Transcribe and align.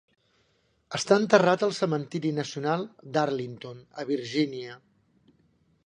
Està 0.99 1.17
enterrat 1.23 1.65
al 1.67 1.75
cementeri 1.81 2.33
nacional 2.39 2.87
d'Arlington, 3.17 3.87
a 4.05 4.11
Virginia. 4.15 4.81